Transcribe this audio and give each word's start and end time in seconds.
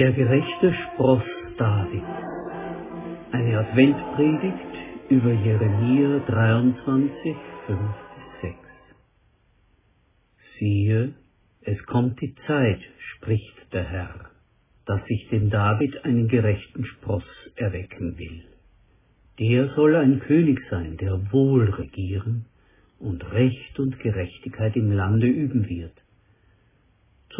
Der 0.00 0.12
gerechte 0.12 0.72
Spross 0.72 1.22
David. 1.58 2.02
Eine 3.32 3.58
Adventpredigt 3.58 5.10
über 5.10 5.30
Jeremia 5.30 6.20
23, 6.20 7.36
5 7.66 7.80
6. 8.40 8.56
Siehe, 10.58 11.12
es 11.60 11.84
kommt 11.84 12.18
die 12.22 12.34
Zeit, 12.46 12.80
spricht 13.16 13.74
der 13.74 13.84
Herr, 13.84 14.30
dass 14.86 15.02
ich 15.06 15.28
dem 15.28 15.50
David 15.50 16.02
einen 16.02 16.28
gerechten 16.28 16.86
Spross 16.86 17.28
erwecken 17.56 18.16
will. 18.16 18.44
Der 19.38 19.68
soll 19.74 19.96
ein 19.96 20.20
König 20.20 20.62
sein, 20.70 20.96
der 20.96 21.30
wohl 21.30 21.68
regieren 21.74 22.46
und 22.98 23.30
Recht 23.32 23.78
und 23.78 23.98
Gerechtigkeit 23.98 24.74
im 24.76 24.92
Lande 24.92 25.26
üben 25.26 25.68
wird. 25.68 25.92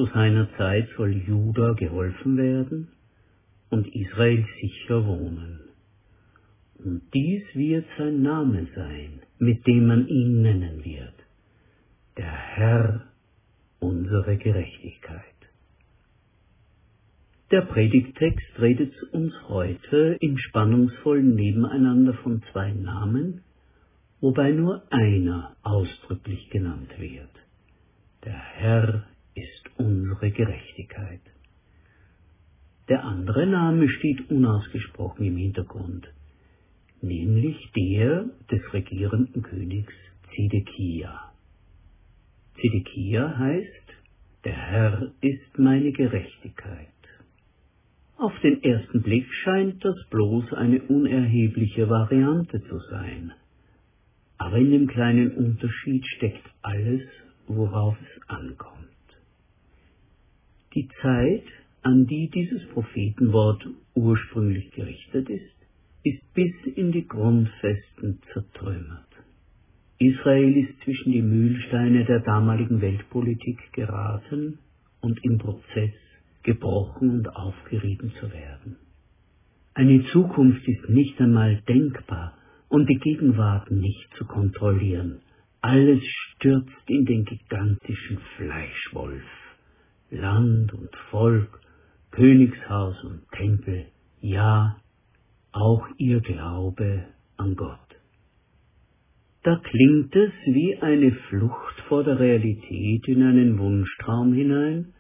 Zu 0.01 0.07
seiner 0.15 0.49
Zeit 0.57 0.89
soll 0.97 1.13
Juda 1.13 1.75
geholfen 1.75 2.39
werden 2.39 2.89
und 3.69 3.87
Israel 3.95 4.47
sicher 4.59 5.07
wohnen. 5.07 5.61
Und 6.79 7.03
dies 7.13 7.43
wird 7.53 7.85
sein 7.99 8.23
Name 8.23 8.67
sein, 8.75 9.21
mit 9.39 9.67
dem 9.67 9.89
man 9.89 10.09
ihn 10.09 10.41
nennen 10.41 10.83
wird. 10.83 11.13
Der 12.17 12.33
Herr 12.33 13.09
unsere 13.79 14.39
Gerechtigkeit. 14.39 15.37
Der 17.51 17.61
Predigttext 17.61 18.59
redet 18.59 18.95
uns 19.13 19.35
heute 19.49 20.17
im 20.21 20.39
spannungsvollen 20.39 21.35
Nebeneinander 21.35 22.15
von 22.15 22.43
zwei 22.53 22.73
Namen, 22.73 23.43
wobei 24.23 24.53
nur 24.53 24.83
einer 24.91 25.57
ausdrücklich 25.63 26.49
genannt 26.49 26.89
wird. 26.99 27.29
Der 28.25 28.39
Herr 28.39 29.05
unsere 29.81 30.31
Gerechtigkeit. 30.31 31.21
Der 32.89 33.05
andere 33.05 33.47
Name 33.47 33.89
steht 33.89 34.31
unausgesprochen 34.31 35.25
im 35.25 35.37
Hintergrund, 35.37 36.09
nämlich 37.01 37.57
der 37.77 38.27
des 38.51 38.73
regierenden 38.73 39.43
Königs 39.43 39.95
Zedekia. 40.35 41.33
Zedekia 42.61 43.39
heißt, 43.39 43.87
der 44.45 44.57
Herr 44.57 45.13
ist 45.21 45.59
meine 45.59 45.93
Gerechtigkeit. 45.93 46.89
Auf 48.17 48.33
den 48.41 48.63
ersten 48.63 49.03
Blick 49.03 49.27
scheint 49.45 49.85
das 49.85 49.97
bloß 50.11 50.53
eine 50.53 50.83
unerhebliche 50.83 51.89
Variante 51.89 52.63
zu 52.65 52.79
sein. 52.91 53.33
Aber 54.37 54.59
in 54.59 54.71
dem 54.71 54.87
kleinen 54.89 55.31
Unterschied 55.37 56.05
steckt 56.17 56.47
alles, 56.63 57.03
worauf 57.47 57.97
es 58.01 58.29
ankommt. 58.29 58.80
Die 60.75 60.89
Zeit, 61.03 61.45
an 61.83 62.07
die 62.07 62.31
dieses 62.31 62.65
Prophetenwort 62.69 63.67
ursprünglich 63.95 64.71
gerichtet 64.71 65.29
ist, 65.29 65.57
ist 66.05 66.35
bis 66.35 66.53
in 66.77 66.93
die 66.93 67.07
Grundfesten 67.07 68.21
zertrümmert. 68.33 69.09
Israel 69.99 70.57
ist 70.57 70.81
zwischen 70.85 71.13
die 71.13 71.23
Mühlsteine 71.23 72.05
der 72.05 72.21
damaligen 72.21 72.81
Weltpolitik 72.81 73.73
geraten 73.73 74.59
und 75.01 75.23
im 75.25 75.39
Prozess 75.39 75.93
gebrochen 76.43 77.11
und 77.11 77.29
aufgerieben 77.37 78.13
zu 78.21 78.33
werden. 78.33 78.77
Eine 79.75 80.05
Zukunft 80.07 80.67
ist 80.69 80.89
nicht 80.89 81.21
einmal 81.21 81.61
denkbar 81.69 82.39
und 82.69 82.89
die 82.89 82.99
Gegenwart 82.99 83.71
nicht 83.71 84.09
zu 84.17 84.25
kontrollieren. 84.25 85.21
Alles 85.61 86.03
stürzt 86.05 86.89
in 86.89 87.05
den 87.05 87.25
gigantischen 87.25 88.19
Fleischwolf. 88.37 89.50
Land 90.11 90.73
und 90.73 90.95
Volk, 91.11 91.61
Königshaus 92.11 93.03
und 93.05 93.23
Tempel, 93.33 93.87
ja, 94.21 94.77
auch 95.53 95.87
ihr 95.99 96.21
Glaube 96.21 97.05
an 97.37 97.55
Gott. 97.57 97.79
Da 99.43 99.57
klingt 99.57 100.15
es 100.15 100.33
wie 100.47 100.77
eine 100.77 101.13
Flucht 101.29 101.81
vor 101.89 102.05
der 102.05 102.19
Realität 102.19 103.09
in 103.09 103.23
einen 103.23 103.59
Wunschtraum 103.59 104.35
hinein, 104.35 104.93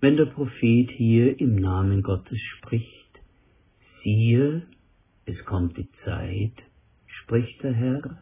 wenn 0.00 0.16
der 0.16 0.26
Prophet 0.26 0.90
hier 0.96 1.38
im 1.38 1.54
Namen 1.56 2.02
Gottes 2.02 2.40
spricht. 2.56 3.20
Siehe, 4.02 4.62
es 5.26 5.44
kommt 5.44 5.76
die 5.76 5.88
Zeit, 6.04 6.54
spricht 7.06 7.62
der 7.62 7.74
Herr, 7.74 8.18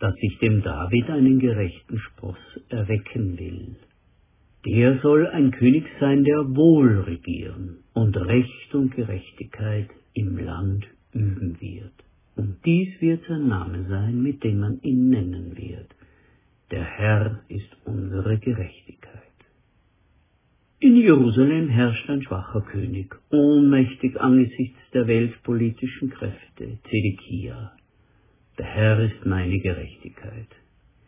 dass 0.00 0.14
ich 0.22 0.38
dem 0.38 0.62
David 0.62 1.10
einen 1.10 1.38
gerechten 1.38 1.98
Spross 1.98 2.38
erwecken 2.68 3.38
will. 3.38 3.76
Der 4.66 4.98
soll 5.00 5.26
ein 5.26 5.52
König 5.52 5.86
sein, 6.00 6.22
der 6.24 6.54
wohl 6.54 7.00
regieren 7.00 7.78
und 7.94 8.16
Recht 8.16 8.74
und 8.74 8.94
Gerechtigkeit 8.94 9.88
im 10.12 10.36
Land 10.36 10.86
üben 11.12 11.58
wird. 11.60 11.92
Und 12.36 12.56
dies 12.64 12.88
wird 13.00 13.24
sein 13.26 13.48
Name 13.48 13.86
sein, 13.88 14.22
mit 14.22 14.44
dem 14.44 14.60
man 14.60 14.80
ihn 14.82 15.08
nennen 15.08 15.56
wird. 15.56 15.88
Der 16.70 16.84
Herr 16.84 17.42
ist 17.48 17.74
unsere 17.84 18.38
Gerechtigkeit. 18.38 19.20
In 20.78 20.96
Jerusalem 20.96 21.68
herrscht 21.68 22.08
ein 22.08 22.22
schwacher 22.22 22.60
König, 22.62 23.14
ohnmächtig 23.30 24.20
angesichts 24.20 24.78
der 24.94 25.06
weltpolitischen 25.06 26.10
Kräfte, 26.10 26.78
Zedekia. 26.88 27.72
Der 28.58 28.66
Herr 28.66 29.00
ist 29.00 29.26
meine 29.26 29.58
Gerechtigkeit. 29.58 30.48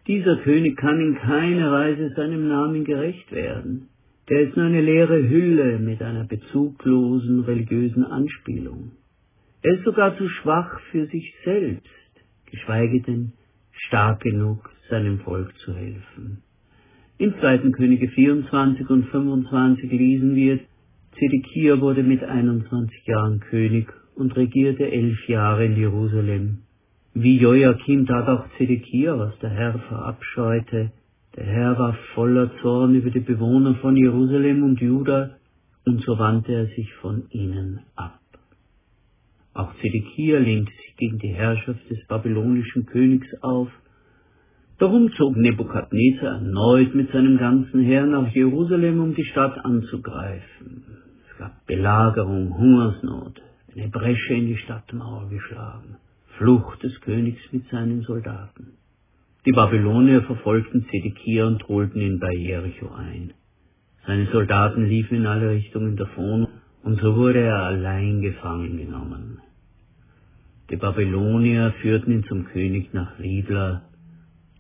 Dieser 0.07 0.37
König 0.39 0.77
kann 0.77 1.01
in 1.01 1.15
keiner 1.15 1.71
Weise 1.71 2.11
seinem 2.17 2.49
Namen 2.49 2.85
gerecht 2.85 3.31
werden. 3.31 3.89
Der 4.29 4.41
ist 4.41 4.57
nur 4.57 4.67
eine 4.67 4.81
leere 4.81 5.29
Hülle 5.29 5.79
mit 5.79 6.03
einer 6.03 6.25
bezuglosen 6.25 7.41
religiösen 7.41 8.05
Anspielung. 8.05 8.93
Er 9.63 9.75
ist 9.75 9.85
sogar 9.85 10.17
zu 10.17 10.29
schwach 10.29 10.81
für 10.91 11.07
sich 11.07 11.33
selbst, 11.45 11.87
geschweige 12.51 13.01
denn 13.03 13.33
stark 13.73 14.21
genug, 14.21 14.71
seinem 14.91 15.21
Volk 15.21 15.57
zu 15.59 15.73
helfen. 15.73 16.43
In 17.19 17.35
2. 17.39 17.71
Könige 17.71 18.09
24 18.09 18.91
und 18.91 19.05
25 19.07 19.91
lesen 19.93 20.35
wir, 20.35 20.59
Zedekia 21.17 21.81
wurde 21.81 22.03
mit 22.03 22.25
21 22.25 23.07
Jahren 23.07 23.39
König 23.39 23.87
und 24.17 24.35
regierte 24.35 24.91
elf 24.91 25.29
Jahre 25.29 25.67
in 25.67 25.77
Jerusalem. 25.77 26.63
Wie 27.15 27.39
Joachim 27.39 28.07
tat 28.07 28.27
auch 28.29 28.45
Zedekia, 28.57 29.19
was 29.19 29.39
der 29.41 29.51
Herr 29.51 29.79
verabscheute. 29.79 30.93
Der 31.37 31.45
Herr 31.45 31.79
war 31.79 31.95
voller 32.15 32.51
Zorn 32.61 32.95
über 32.95 33.11
die 33.11 33.21
Bewohner 33.21 33.75
von 33.77 33.97
Jerusalem 33.97 34.63
und 34.63 34.81
Juda, 34.81 35.37
und 35.85 36.03
so 36.03 36.19
wandte 36.19 36.53
er 36.53 36.67
sich 36.67 36.93
von 36.95 37.25
ihnen 37.31 37.81
ab. 37.97 38.21
Auch 39.55 39.75
Zedekia 39.81 40.39
lehnte 40.39 40.73
sich 40.73 40.97
gegen 40.97 41.19
die 41.19 41.35
Herrschaft 41.35 41.91
des 41.91 42.07
babylonischen 42.07 42.87
Königs 42.87 43.29
auf 43.43 43.69
Darum 44.83 45.13
zog 45.13 45.37
Nebukadnezar 45.37 46.39
erneut 46.39 46.93
mit 46.93 47.13
seinem 47.13 47.39
ganzen 47.39 47.83
Heer 47.83 48.05
nach 48.05 48.35
Jerusalem, 48.35 49.01
um 49.01 49.15
die 49.15 49.25
Stadt 49.27 49.65
anzugreifen. 49.65 50.83
Es 51.31 51.39
gab 51.39 51.67
Belagerung, 51.67 52.59
Hungersnot, 52.59 53.41
eine 53.73 53.89
Bresche 53.89 54.35
in 54.35 54.47
die 54.47 54.57
Stadtmauer 54.57 55.29
geschlagen, 55.29 55.99
Flucht 56.39 56.83
des 56.83 57.01
Königs 57.01 57.41
mit 57.53 57.69
seinen 57.69 58.03
Soldaten. 58.03 58.75
Die 59.45 59.53
Babylonier 59.53 60.23
verfolgten 60.23 60.87
Zedekia 60.91 61.47
und 61.47 61.67
holten 61.69 62.01
ihn 62.01 62.19
bei 62.19 62.33
Jericho 62.33 62.91
ein. 62.91 63.33
Seine 64.07 64.27
Soldaten 64.27 64.87
liefen 64.87 65.19
in 65.19 65.27
alle 65.27 65.51
Richtungen 65.51 65.97
davon, 65.97 66.49
und 66.83 67.01
so 67.01 67.17
wurde 67.17 67.41
er 67.41 67.63
allein 67.63 68.23
gefangen 68.23 68.77
genommen. 68.77 69.39
Die 70.71 70.77
Babylonier 70.77 71.73
führten 71.81 72.13
ihn 72.13 72.25
zum 72.25 72.47
König 72.47 72.93
nach 72.93 73.19
Ribla, 73.19 73.83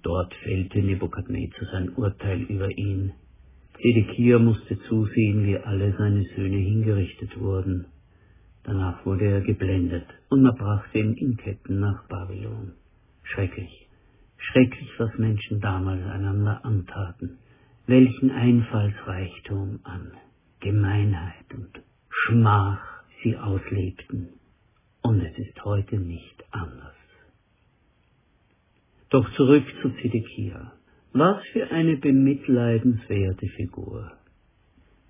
Dort 0.02 0.34
fällte 0.42 0.80
Nebukadnezar 0.80 1.68
sein 1.70 1.90
Urteil 1.94 2.42
über 2.42 2.76
ihn. 2.76 3.12
Zedekia 3.80 4.38
musste 4.40 4.78
zusehen, 4.88 5.44
wie 5.44 5.56
alle 5.58 5.94
seine 5.96 6.24
Söhne 6.34 6.56
hingerichtet 6.56 7.38
wurden. 7.38 7.86
Danach 8.64 9.04
wurde 9.04 9.26
er 9.26 9.40
geblendet 9.40 10.06
und 10.28 10.42
man 10.42 10.56
brachte 10.56 10.98
ihn 10.98 11.14
in 11.14 11.36
Ketten 11.36 11.80
nach 11.80 12.06
Babylon. 12.08 12.72
Schrecklich, 13.24 13.88
schrecklich, 14.36 14.88
was 14.98 15.18
Menschen 15.18 15.60
damals 15.60 16.04
einander 16.06 16.64
antaten, 16.64 17.38
welchen 17.86 18.30
Einfallsreichtum 18.30 19.80
an 19.82 20.12
Gemeinheit 20.60 21.52
und 21.54 21.82
Schmach 22.08 22.80
sie 23.22 23.36
auslebten. 23.36 24.28
Und 25.02 25.20
es 25.20 25.36
ist 25.38 25.64
heute 25.64 25.96
nicht 25.96 26.44
anders. 26.52 26.94
Doch 29.10 29.28
zurück 29.34 29.64
zu 29.82 29.90
Zedekia. 30.00 30.72
Was 31.12 31.44
für 31.52 31.70
eine 31.70 31.96
bemitleidenswerte 31.96 33.46
Figur. 33.48 34.12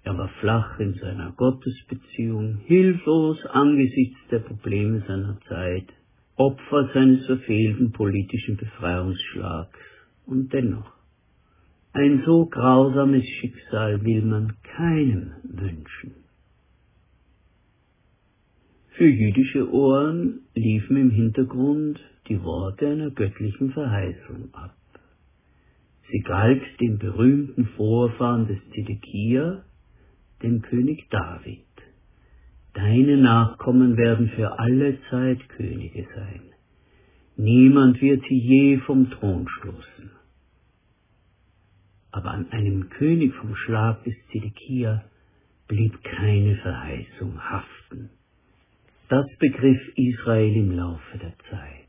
Er 0.04 0.18
war 0.18 0.28
flach 0.40 0.80
in 0.80 0.94
seiner 0.94 1.32
Gottesbeziehung, 1.32 2.56
hilflos 2.66 3.44
angesichts 3.46 4.18
der 4.30 4.40
Probleme 4.40 5.02
seiner 5.06 5.38
Zeit, 5.48 5.86
Opfer 6.34 6.90
seines 6.92 7.24
verfehlten 7.26 7.92
politischen 7.92 8.56
Befreiungsschlags. 8.56 9.78
Und 10.26 10.52
dennoch, 10.52 10.92
ein 11.92 12.22
so 12.24 12.46
grausames 12.46 13.24
Schicksal 13.24 14.02
will 14.04 14.22
man 14.22 14.54
keinem 14.76 15.34
wünschen. 15.44 16.14
Für 18.96 19.08
jüdische 19.08 19.70
Ohren 19.72 20.40
liefen 20.54 20.96
im 20.96 21.10
Hintergrund 21.10 22.00
die 22.28 22.42
Worte 22.42 22.88
einer 22.88 23.10
göttlichen 23.10 23.72
Verheißung 23.72 24.48
ab. 24.52 24.76
Sie 26.10 26.20
galt 26.20 26.62
dem 26.80 26.98
berühmten 26.98 27.66
Vorfahren 27.76 28.46
des 28.46 28.58
Zedekia, 28.74 29.64
dem 30.42 30.62
König 30.62 31.08
David. 31.10 31.64
Deine 32.74 33.16
Nachkommen 33.18 33.96
werden 33.96 34.30
für 34.30 34.58
alle 34.58 34.98
Zeit 35.10 35.48
Könige 35.50 36.06
sein. 36.14 36.42
Niemand 37.36 38.00
wird 38.00 38.22
sie 38.28 38.38
je 38.38 38.78
vom 38.78 39.10
Thron 39.10 39.48
stoßen. 39.48 40.10
Aber 42.10 42.30
an 42.30 42.50
einem 42.50 42.90
König 42.90 43.34
vom 43.34 43.56
Schlag 43.56 44.04
des 44.04 44.14
Zedekia 44.30 45.04
blieb 45.68 46.02
keine 46.02 46.56
Verheißung 46.56 47.38
haften. 47.40 48.10
Das 49.08 49.26
begriff 49.38 49.80
Israel 49.96 50.56
im 50.56 50.72
Laufe 50.72 51.18
der 51.18 51.34
Zeit. 51.50 51.88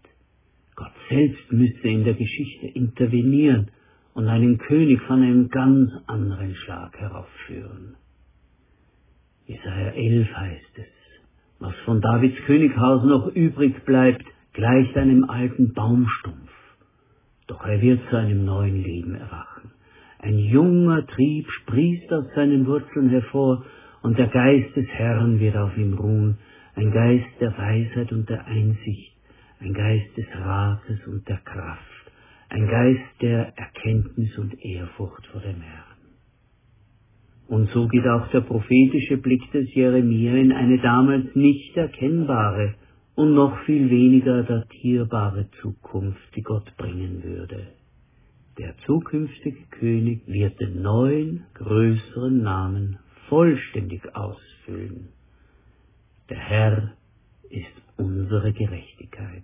Gott 0.76 0.94
selbst 1.10 1.52
müsste 1.52 1.88
in 1.88 2.04
der 2.04 2.16
Geschichte 2.16 2.68
intervenieren 2.68 3.72
und 4.14 4.28
einen 4.28 4.58
König 4.58 5.02
von 5.04 5.22
einem 5.22 5.50
ganz 5.50 5.92
anderen 6.08 6.56
Schlag 6.56 6.98
heraufführen. 6.98 7.96
Jesaja 9.46 9.92
11 9.92 10.38
heißt 10.38 10.78
es, 10.78 10.88
was 11.60 11.76
von 11.86 12.00
Davids 12.00 12.38
Könighaus 12.46 13.04
noch 13.04 13.28
übrig 13.28 13.84
bleibt, 13.86 14.24
gleicht 14.54 14.96
einem 14.98 15.30
alten 15.30 15.74
Baumstumpf. 15.74 16.52
Doch 17.48 17.66
er 17.66 17.82
wird 17.82 18.00
zu 18.10 18.16
einem 18.16 18.46
neuen 18.46 18.82
Leben 18.84 19.16
erwachen. 19.16 19.72
Ein 20.20 20.40
junger 20.40 21.06
Trieb 21.08 21.50
sprießt 21.50 22.12
aus 22.14 22.26
seinen 22.36 22.66
Wurzeln 22.66 23.10
hervor, 23.10 23.66
und 24.02 24.18
der 24.18 24.28
Geist 24.28 24.76
des 24.76 24.88
Herrn 24.88 25.40
wird 25.40 25.56
auf 25.56 25.78
ihm 25.78 25.94
ruhen, 25.94 26.38
ein 26.76 26.92
Geist 26.92 27.40
der 27.40 27.58
Weisheit 27.58 28.12
und 28.12 28.30
der 28.30 28.46
Einsicht, 28.46 29.16
ein 29.60 29.74
Geist 29.74 30.18
des 30.18 30.26
Rates 30.36 31.08
und 31.08 31.28
der 31.28 31.38
Kraft, 31.38 32.12
ein 32.50 32.68
Geist 32.68 33.22
der 33.22 33.58
Erkenntnis 33.58 34.38
und 34.38 34.54
Ehrfurcht 34.64 35.26
vor 35.28 35.42
dem 35.42 35.62
Herrn. 35.62 35.93
Und 37.54 37.70
so 37.70 37.88
geht 37.88 38.08
auch 38.08 38.32
der 38.32 38.42
prophetische 38.42 39.18
Blick 39.18 39.52
des 39.52 39.72
Jeremia 39.76 40.34
in 40.38 40.52
eine 40.52 40.80
damals 40.80 41.36
nicht 41.36 41.78
erkennbare 41.78 42.74
und 43.14 43.36
noch 43.36 43.56
viel 43.66 43.92
weniger 43.92 44.42
datierbare 44.42 45.48
Zukunft, 45.62 46.36
die 46.36 46.42
Gott 46.42 46.76
bringen 46.78 47.22
würde. 47.24 47.68
Der 48.58 48.76
zukünftige 48.88 49.66
König 49.70 50.22
wird 50.26 50.60
den 50.60 50.82
neuen, 50.82 51.44
größeren 51.54 52.42
Namen 52.42 52.98
vollständig 53.30 54.02
ausfüllen. 54.16 55.10
Der 56.32 56.40
Herr 56.40 56.94
ist 57.52 57.84
unsere 57.98 58.52
Gerechtigkeit. 58.52 59.44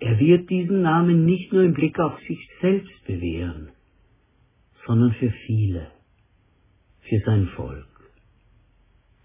Er 0.00 0.18
wird 0.18 0.48
diesen 0.48 0.80
Namen 0.80 1.26
nicht 1.26 1.52
nur 1.52 1.64
im 1.64 1.74
Blick 1.74 2.00
auf 2.00 2.18
sich 2.26 2.48
selbst 2.62 3.06
bewähren, 3.06 3.68
sondern 4.86 5.12
für 5.12 5.30
viele, 5.44 5.88
für 7.08 7.20
sein 7.24 7.48
Volk, 7.56 7.86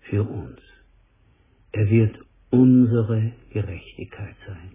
für 0.01 0.23
uns. 0.23 0.59
Er 1.71 1.89
wird 1.89 2.17
unsere 2.49 3.33
Gerechtigkeit 3.51 4.35
sein. 4.47 4.71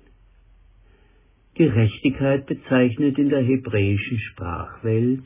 Gerechtigkeit 1.54 2.46
bezeichnet 2.46 3.18
in 3.18 3.30
der 3.30 3.42
hebräischen 3.42 4.18
Sprachwelt 4.18 5.24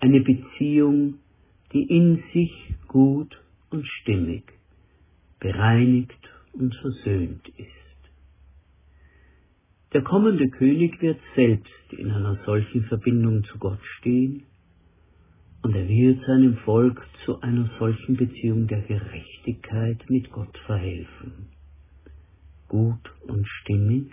eine 0.00 0.20
Beziehung, 0.20 1.14
die 1.72 1.82
in 1.82 2.22
sich 2.32 2.52
gut 2.86 3.40
und 3.70 3.86
stimmig, 3.86 4.44
bereinigt 5.40 6.30
und 6.52 6.74
versöhnt 6.76 7.48
ist. 7.56 7.70
Der 9.92 10.02
kommende 10.02 10.48
König 10.50 11.00
wird 11.00 11.18
selbst 11.34 11.92
in 11.92 12.10
einer 12.10 12.38
solchen 12.44 12.84
Verbindung 12.84 13.44
zu 13.44 13.58
Gott 13.58 13.80
stehen 13.98 14.44
und 15.66 15.74
er 15.74 15.88
wird 15.88 16.24
seinem 16.24 16.58
Volk 16.58 17.04
zu 17.24 17.40
einer 17.40 17.68
solchen 17.80 18.16
Beziehung 18.16 18.68
der 18.68 18.82
Gerechtigkeit 18.82 19.98
mit 20.08 20.30
Gott 20.30 20.56
verhelfen. 20.64 21.48
Gut 22.68 23.00
und 23.26 23.44
stimmig, 23.48 24.12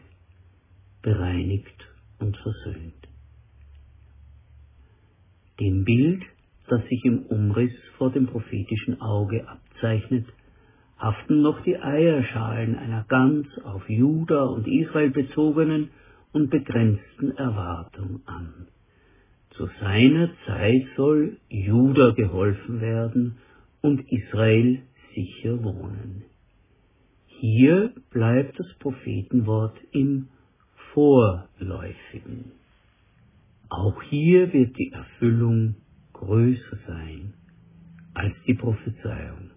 bereinigt 1.04 1.88
und 2.18 2.36
versöhnt. 2.38 3.08
Dem 5.60 5.84
Bild, 5.84 6.24
das 6.70 6.84
sich 6.86 7.06
im 7.06 7.20
Umriss 7.28 7.78
vor 8.00 8.12
dem 8.12 8.26
prophetischen 8.26 9.00
Auge 9.00 9.48
abzeichnet, 9.48 10.26
haften 10.98 11.44
noch 11.44 11.62
die 11.62 11.78
Eierschalen 11.78 12.76
einer 12.80 13.04
ganz 13.08 13.46
auf 13.64 13.88
Juda 13.88 14.46
und 14.46 14.68
Israel 14.68 15.12
bezogenen 15.12 15.92
und 16.32 16.50
begrenzten 16.50 17.30
Erwartung 17.38 18.22
an. 18.26 18.70
Zu 19.58 19.70
seiner 19.80 20.30
Zeit 20.46 20.88
soll 20.98 21.38
Juda 21.50 22.12
geholfen 22.12 22.82
werden 22.82 23.38
und 23.82 24.02
Israel 24.12 24.82
sicher 25.14 25.64
wohnen. 25.64 26.24
Hier 27.28 27.94
bleibt 28.10 28.60
das 28.60 28.74
Prophetenwort 28.80 29.78
im 29.92 30.30
Vorläufigen. 30.94 32.54
Auch 33.70 34.02
hier 34.04 34.52
wird 34.54 34.78
die 34.78 34.92
Erfüllung 34.92 35.76
größer 36.14 36.78
sein 36.88 37.34
als 38.14 38.34
die 38.48 38.54
Prophezeiung. 38.54 39.52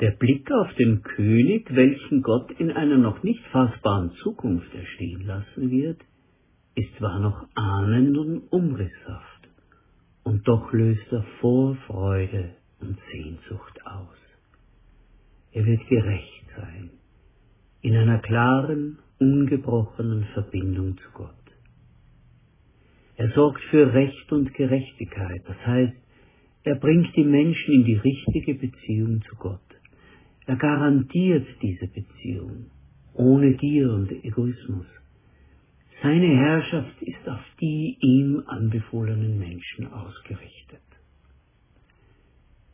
Der 0.00 0.12
Blick 0.12 0.50
auf 0.50 0.72
den 0.74 1.02
König, 1.02 1.74
welchen 1.74 2.22
Gott 2.22 2.50
in 2.52 2.70
einer 2.70 2.98
noch 2.98 3.22
nicht 3.22 3.44
fassbaren 3.48 4.12
Zukunft 4.22 4.72
erstehen 4.74 5.26
lassen 5.26 5.70
wird, 5.70 6.00
ist 6.74 6.94
zwar 6.98 7.18
noch 7.18 7.46
ahnend 7.54 8.16
und 8.16 8.52
umrisshaft, 8.52 9.48
und 10.22 10.46
doch 10.46 10.72
löst 10.72 11.10
er 11.10 11.24
Vorfreude 11.40 12.56
und 12.80 12.98
Sehnsucht 13.12 13.86
aus. 13.86 14.16
Er 15.52 15.66
wird 15.66 15.86
gerecht 15.88 16.44
sein, 16.56 16.90
in 17.82 17.96
einer 17.96 18.18
klaren, 18.18 18.98
ungebrochenen 19.18 20.24
Verbindung 20.34 20.96
zu 20.98 21.10
Gott. 21.14 21.34
Er 23.16 23.30
sorgt 23.32 23.60
für 23.70 23.92
Recht 23.92 24.32
und 24.32 24.54
Gerechtigkeit, 24.54 25.42
das 25.46 25.66
heißt, 25.66 25.96
er 26.62 26.74
bringt 26.76 27.14
die 27.16 27.24
Menschen 27.24 27.74
in 27.74 27.84
die 27.84 27.96
richtige 27.96 28.54
Beziehung 28.54 29.22
zu 29.22 29.34
Gott. 29.36 29.60
Er 30.46 30.56
garantiert 30.56 31.46
diese 31.62 31.86
Beziehung 31.86 32.70
ohne 33.14 33.54
Gier 33.54 33.90
und 33.92 34.10
Egoismus. 34.24 34.86
Seine 36.02 36.28
Herrschaft 36.28 37.02
ist 37.02 37.28
auf 37.28 37.44
die 37.60 37.98
ihm 38.00 38.42
anbefohlenen 38.46 39.38
Menschen 39.38 39.92
ausgerichtet. 39.92 40.80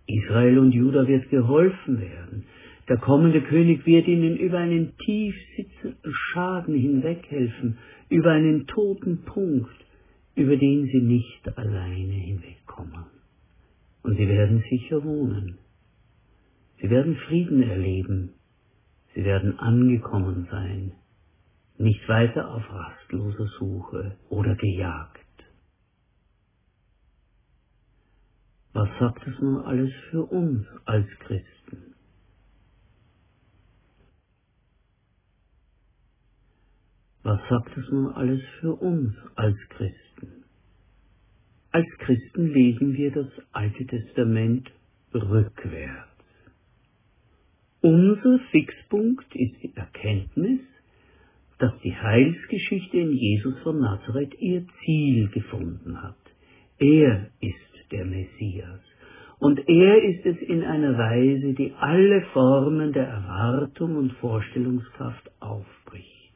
Israel 0.06 0.58
und 0.58 0.72
Juda 0.72 1.08
wird 1.08 1.28
geholfen 1.30 2.00
werden. 2.00 2.44
Der 2.88 2.98
kommende 2.98 3.42
König 3.42 3.84
wird 3.84 4.06
ihnen 4.06 4.36
über 4.36 4.58
einen 4.58 4.96
tief 4.98 5.34
sitzenden 5.56 6.12
Schaden 6.12 6.76
hinweghelfen, 6.76 7.78
über 8.08 8.30
einen 8.30 8.68
toten 8.68 9.22
Punkt, 9.24 9.74
über 10.36 10.56
den 10.56 10.86
sie 10.86 11.00
nicht 11.00 11.58
alleine 11.58 12.12
hinwegkommen. 12.12 13.06
Und 14.04 14.16
sie 14.16 14.28
werden 14.28 14.62
sicher 14.70 15.02
wohnen. 15.02 15.58
Sie 16.80 16.88
werden 16.90 17.16
Frieden 17.16 17.62
erleben. 17.62 18.34
Sie 19.14 19.24
werden 19.24 19.58
angekommen 19.58 20.46
sein, 20.48 20.92
nicht 21.78 22.08
weiter 22.08 22.50
auf 22.50 22.62
rastloser 22.70 23.46
Suche 23.58 24.16
oder 24.28 24.54
gejagt. 24.56 25.20
Was 28.72 28.88
sagt 28.98 29.26
es 29.26 29.38
nun 29.40 29.62
alles 29.62 29.92
für 30.10 30.24
uns 30.26 30.66
als 30.84 31.08
Christen? 31.20 31.94
Was 37.22 37.40
sagt 37.48 37.76
es 37.76 37.90
nun 37.90 38.12
alles 38.12 38.40
für 38.60 38.74
uns 38.74 39.14
als 39.34 39.56
Christen? 39.70 40.44
Als 41.72 41.88
Christen 41.98 42.52
lesen 42.52 42.92
wir 42.92 43.10
das 43.10 43.28
Alte 43.52 43.84
Testament 43.86 44.70
rückwärts. 45.12 46.10
Unser 47.80 48.38
Fixpunkt 48.50 49.34
ist 49.34 49.62
die 49.62 49.74
Erkenntnis, 49.74 50.60
dass 51.58 51.72
die 51.82 51.94
Heilsgeschichte 51.94 52.98
in 52.98 53.12
Jesus 53.12 53.58
von 53.62 53.80
Nazareth 53.80 54.34
ihr 54.40 54.64
Ziel 54.84 55.28
gefunden 55.28 56.02
hat. 56.02 56.16
Er 56.78 57.30
ist 57.40 57.90
der 57.90 58.04
Messias. 58.04 58.80
Und 59.38 59.68
er 59.68 60.02
ist 60.02 60.24
es 60.24 60.36
in 60.48 60.64
einer 60.64 60.96
Weise, 60.96 61.52
die 61.54 61.72
alle 61.78 62.22
Formen 62.32 62.92
der 62.92 63.06
Erwartung 63.06 63.96
und 63.96 64.12
Vorstellungskraft 64.14 65.30
aufbricht, 65.40 66.34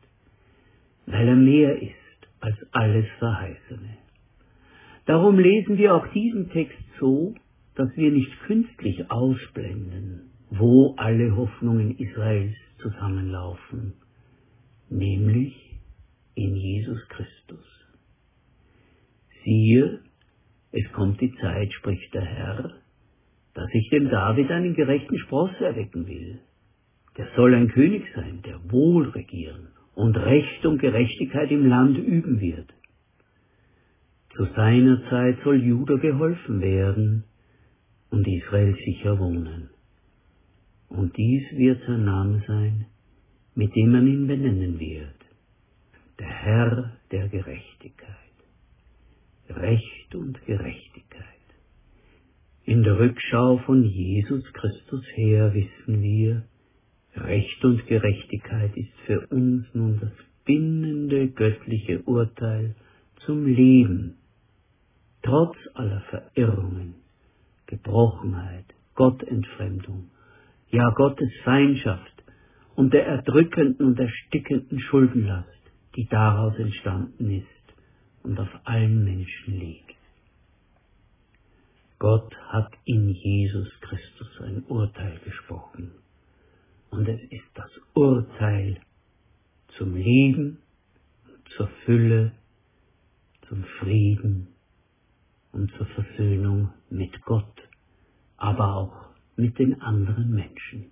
weil 1.06 1.28
er 1.28 1.36
mehr 1.36 1.80
ist 1.80 1.94
als 2.40 2.56
alles 2.72 3.06
Verheißene. 3.18 3.98
Darum 5.06 5.38
lesen 5.38 5.78
wir 5.78 5.94
auch 5.94 6.06
diesen 6.08 6.50
Text 6.50 6.78
so, 6.98 7.34
dass 7.74 7.88
wir 7.96 8.10
nicht 8.10 8.38
künstlich 8.42 9.10
ausblenden, 9.10 10.30
wo 10.50 10.94
alle 10.96 11.34
Hoffnungen 11.36 11.96
Israels 11.98 12.54
zusammenlaufen, 12.82 13.94
nämlich 14.90 15.54
in 16.34 16.54
Jesus 16.56 17.00
Christus. 17.08 17.64
Siehe, 19.44 20.00
es 20.72 20.92
kommt 20.92 21.20
die 21.20 21.34
Zeit, 21.40 21.72
spricht 21.72 22.12
der 22.14 22.24
Herr, 22.24 22.72
dass 23.54 23.68
ich 23.72 23.88
dem 23.90 24.10
David 24.10 24.50
einen 24.50 24.74
gerechten 24.74 25.18
Spross 25.18 25.52
erwecken 25.60 26.06
will. 26.06 26.40
Der 27.16 27.26
soll 27.36 27.54
ein 27.54 27.68
König 27.68 28.04
sein, 28.14 28.42
der 28.44 28.60
wohl 28.70 29.08
regieren 29.08 29.68
und 29.94 30.16
Recht 30.16 30.64
und 30.64 30.78
Gerechtigkeit 30.78 31.50
im 31.50 31.66
Land 31.68 31.98
üben 31.98 32.40
wird. 32.40 32.72
Zu 34.36 34.44
seiner 34.54 35.02
Zeit 35.10 35.38
soll 35.42 35.62
Juda 35.62 35.96
geholfen 35.96 36.60
werden 36.60 37.24
und 38.10 38.26
Israel 38.26 38.76
sicher 38.84 39.18
wohnen. 39.18 39.70
Und 40.88 41.16
dies 41.16 41.44
wird 41.52 41.82
sein 41.86 42.04
Name 42.04 42.42
sein, 42.46 42.86
mit 43.60 43.76
dem 43.76 43.92
man 43.92 44.06
ihn 44.06 44.26
benennen 44.26 44.80
wird. 44.80 45.20
Der 46.18 46.32
Herr 46.44 46.96
der 47.10 47.28
Gerechtigkeit. 47.28 48.36
Recht 49.50 50.14
und 50.14 50.40
Gerechtigkeit. 50.46 51.46
In 52.64 52.82
der 52.82 52.98
Rückschau 52.98 53.58
von 53.66 53.84
Jesus 53.84 54.50
Christus 54.54 55.04
her 55.14 55.52
wissen 55.52 56.02
wir, 56.02 56.42
Recht 57.14 57.62
und 57.62 57.86
Gerechtigkeit 57.86 58.74
ist 58.78 58.96
für 59.04 59.26
uns 59.26 59.66
nun 59.74 60.00
das 60.00 60.12
bindende 60.46 61.28
göttliche 61.28 62.00
Urteil 62.04 62.74
zum 63.26 63.44
Leben, 63.44 64.14
trotz 65.22 65.56
aller 65.74 66.00
Verirrungen, 66.08 66.94
Gebrochenheit, 67.66 68.64
Gottentfremdung, 68.94 70.10
ja 70.70 70.88
Gottes 70.96 71.30
Feindschaft 71.44 72.09
und 72.80 72.94
der 72.94 73.04
erdrückenden 73.04 73.88
und 73.88 74.00
erstickenden 74.00 74.80
Schuldenlast, 74.80 75.60
die 75.96 76.06
daraus 76.06 76.56
entstanden 76.56 77.30
ist 77.30 77.74
und 78.22 78.40
auf 78.40 78.48
allen 78.64 79.04
Menschen 79.04 79.60
liegt. 79.60 79.96
Gott 81.98 82.34
hat 82.48 82.72
in 82.86 83.10
Jesus 83.10 83.68
Christus 83.82 84.40
ein 84.40 84.64
Urteil 84.66 85.20
gesprochen. 85.26 85.90
Und 86.88 87.06
es 87.06 87.20
ist 87.30 87.50
das 87.52 87.70
Urteil 87.92 88.80
zum 89.76 89.94
Leben, 89.94 90.60
zur 91.54 91.68
Fülle, 91.84 92.32
zum 93.46 93.62
Frieden 93.78 94.48
und 95.52 95.70
zur 95.72 95.84
Versöhnung 95.84 96.70
mit 96.88 97.20
Gott, 97.26 97.60
aber 98.38 98.74
auch 98.74 99.10
mit 99.36 99.58
den 99.58 99.82
anderen 99.82 100.30
Menschen. 100.30 100.90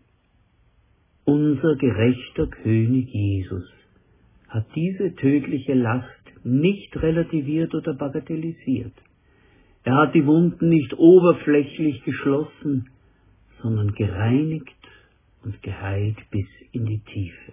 Unser 1.28 1.76
gerechter 1.76 2.46
König 2.46 3.12
Jesus 3.12 3.70
hat 4.48 4.64
diese 4.74 5.14
tödliche 5.14 5.74
Last 5.74 6.08
nicht 6.42 6.96
relativiert 6.96 7.74
oder 7.74 7.92
bagatellisiert. 7.92 8.94
Er 9.84 9.94
hat 9.96 10.14
die 10.14 10.24
Wunden 10.24 10.70
nicht 10.70 10.94
oberflächlich 10.94 12.02
geschlossen, 12.04 12.88
sondern 13.60 13.92
gereinigt 13.92 14.88
und 15.44 15.62
geheilt 15.62 16.16
bis 16.30 16.46
in 16.72 16.86
die 16.86 17.00
Tiefe. 17.00 17.52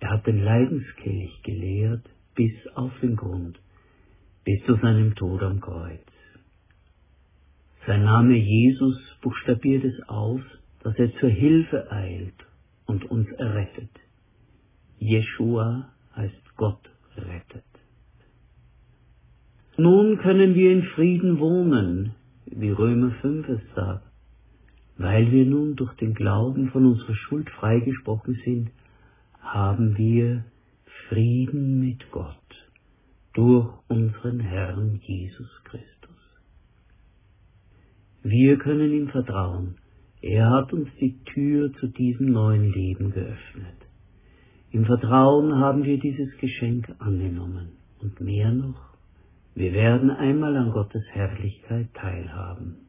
Er 0.00 0.10
hat 0.10 0.26
den 0.26 0.42
Leidenskelch 0.42 1.44
geleert 1.44 2.04
bis 2.34 2.54
auf 2.74 2.90
den 3.00 3.14
Grund, 3.14 3.56
bis 4.44 4.64
zu 4.66 4.74
seinem 4.82 5.14
Tod 5.14 5.44
am 5.44 5.60
Kreuz. 5.60 6.00
Sein 7.86 8.02
Name 8.02 8.34
Jesus 8.34 8.98
buchstabiert 9.22 9.84
es 9.84 10.08
aus, 10.08 10.42
dass 10.82 10.98
er 10.98 11.14
zur 11.18 11.30
Hilfe 11.30 11.90
eilt 11.90 12.34
und 12.86 13.10
uns 13.10 13.30
errettet. 13.32 13.90
Jeshua 14.98 15.92
heißt 16.16 16.56
Gott 16.56 16.90
rettet. 17.16 17.64
Nun 19.76 20.18
können 20.18 20.54
wir 20.54 20.72
in 20.72 20.82
Frieden 20.94 21.38
wohnen, 21.38 22.14
wie 22.46 22.70
Römer 22.70 23.12
5 23.22 23.48
es 23.48 23.60
sagt. 23.74 24.06
Weil 24.98 25.32
wir 25.32 25.46
nun 25.46 25.74
durch 25.76 25.94
den 25.94 26.14
Glauben 26.14 26.70
von 26.70 26.86
unserer 26.86 27.14
Schuld 27.14 27.48
freigesprochen 27.50 28.38
sind, 28.44 28.70
haben 29.40 29.96
wir 29.96 30.44
Frieden 31.08 31.80
mit 31.80 32.10
Gott 32.10 32.36
durch 33.32 33.72
unseren 33.88 34.40
Herrn 34.40 35.00
Jesus 35.02 35.50
Christus. 35.64 36.10
Wir 38.22 38.58
können 38.58 38.92
ihm 38.92 39.08
vertrauen. 39.08 39.76
Er 40.22 40.50
hat 40.50 40.72
uns 40.72 40.88
die 41.00 41.18
Tür 41.24 41.72
zu 41.74 41.88
diesem 41.88 42.30
neuen 42.32 42.72
Leben 42.72 43.10
geöffnet. 43.10 43.74
Im 44.70 44.86
Vertrauen 44.86 45.56
haben 45.56 45.82
wir 45.82 45.98
dieses 45.98 46.36
Geschenk 46.38 46.88
angenommen. 47.00 47.72
Und 48.00 48.20
mehr 48.20 48.52
noch, 48.52 48.94
wir 49.54 49.72
werden 49.72 50.10
einmal 50.10 50.56
an 50.56 50.70
Gottes 50.70 51.04
Herrlichkeit 51.10 51.92
teilhaben. 51.94 52.88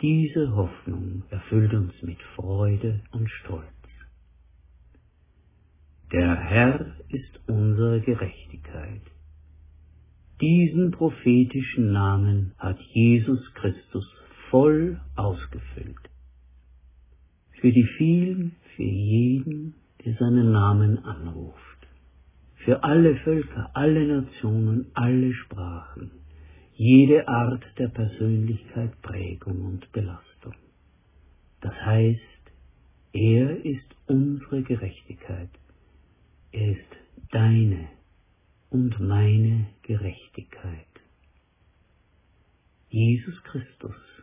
Diese 0.00 0.54
Hoffnung 0.54 1.22
erfüllt 1.30 1.72
uns 1.74 1.92
mit 2.02 2.20
Freude 2.34 3.00
und 3.12 3.30
Stolz. 3.30 3.66
Der 6.12 6.34
Herr 6.34 6.96
ist 7.08 7.40
unsere 7.46 8.00
Gerechtigkeit. 8.00 9.02
Diesen 10.40 10.92
prophetischen 10.92 11.92
Namen 11.92 12.52
hat 12.58 12.78
Jesus 12.92 13.40
Christus 13.54 14.06
voll 14.50 15.00
ausgefüllt. 15.16 15.95
Für 17.66 17.72
die 17.72 17.88
vielen, 17.98 18.54
für 18.76 18.84
jeden, 18.84 19.74
der 20.04 20.14
seinen 20.14 20.52
Namen 20.52 21.00
anruft. 21.00 21.88
Für 22.64 22.84
alle 22.84 23.16
Völker, 23.24 23.72
alle 23.74 24.06
Nationen, 24.06 24.86
alle 24.94 25.34
Sprachen 25.34 26.12
jede 26.76 27.26
Art 27.26 27.64
der 27.76 27.88
Persönlichkeit 27.88 29.02
Prägung 29.02 29.62
und 29.62 29.90
Belastung. 29.90 30.54
Das 31.60 31.74
heißt, 31.74 32.20
er 33.12 33.64
ist 33.64 33.96
unsere 34.06 34.62
Gerechtigkeit. 34.62 35.50
Er 36.52 36.70
ist 36.70 36.96
deine 37.32 37.88
und 38.70 39.00
meine 39.00 39.66
Gerechtigkeit. 39.82 40.86
Jesus 42.90 43.42
Christus. 43.42 44.15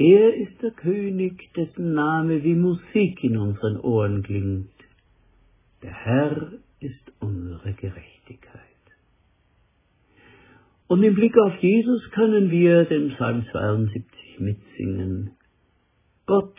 Er 0.00 0.34
ist 0.34 0.62
der 0.62 0.70
König, 0.70 1.52
dessen 1.54 1.92
Name 1.92 2.42
wie 2.42 2.54
Musik 2.54 3.22
in 3.22 3.36
unseren 3.36 3.78
Ohren 3.80 4.22
klingt. 4.22 4.72
Der 5.82 5.92
Herr 5.92 6.52
ist 6.80 7.12
unsere 7.20 7.74
Gerechtigkeit. 7.74 8.62
Und 10.86 11.02
im 11.02 11.14
Blick 11.14 11.36
auf 11.36 11.54
Jesus 11.58 12.10
können 12.12 12.50
wir 12.50 12.86
den 12.86 13.10
Psalm 13.10 13.44
72 13.52 14.40
mitsingen. 14.40 15.32
Gott, 16.24 16.56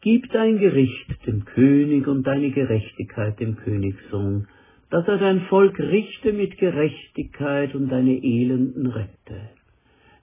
gib 0.00 0.30
dein 0.32 0.56
Gericht 0.56 1.26
dem 1.26 1.44
König 1.44 2.06
und 2.06 2.26
deine 2.26 2.52
Gerechtigkeit 2.52 3.38
dem 3.38 3.56
Königssohn, 3.56 4.48
dass 4.88 5.06
er 5.08 5.18
dein 5.18 5.42
Volk 5.42 5.78
richte 5.78 6.32
mit 6.32 6.56
Gerechtigkeit 6.56 7.74
und 7.74 7.90
deine 7.90 8.14
Elenden 8.14 8.86
rette. 8.86 9.50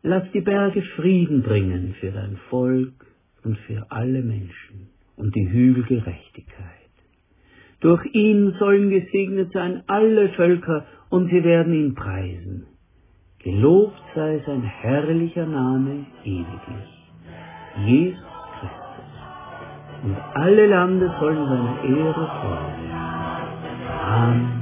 Lass 0.01 0.23
die 0.31 0.41
Berge 0.41 0.81
Frieden 0.95 1.43
bringen 1.43 1.95
für 1.99 2.11
dein 2.11 2.37
Volk 2.49 3.05
und 3.43 3.57
für 3.59 3.85
alle 3.89 4.21
Menschen 4.21 4.89
und 5.17 5.35
die 5.35 5.49
Hügel 5.49 5.83
Gerechtigkeit. 5.83 6.65
Durch 7.81 8.05
ihn 8.13 8.53
sollen 8.59 8.89
gesegnet 8.89 9.51
sein 9.53 9.83
alle 9.87 10.29
Völker 10.29 10.85
und 11.09 11.29
sie 11.29 11.43
werden 11.43 11.73
ihn 11.73 11.95
preisen. 11.95 12.65
Gelobt 13.39 14.01
sei 14.15 14.41
sein 14.45 14.63
herrlicher 14.63 15.45
Name 15.45 16.05
ewiglich. 16.23 16.99
Jesus 17.85 18.19
Christus. 18.59 20.03
Und 20.03 20.17
alle 20.33 20.67
Lande 20.67 21.13
sollen 21.19 21.45
seine 21.45 21.99
Ehre 21.99 22.27
folgen. 22.41 22.91
Amen. 24.01 24.58